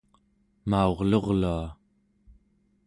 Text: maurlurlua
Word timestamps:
maurlurlua 0.69 1.61